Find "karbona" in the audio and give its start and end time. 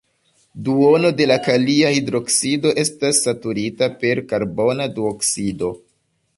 4.33-4.91